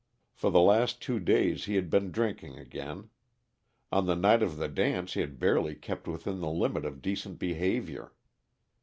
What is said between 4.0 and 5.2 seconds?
the night of the dance